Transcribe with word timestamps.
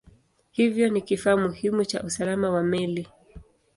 Hivyo 0.51 0.89
ni 0.89 1.01
kifaa 1.01 1.37
muhimu 1.37 1.85
cha 1.85 2.03
usalama 2.03 2.49
wa 2.49 2.63
meli. 2.63 3.07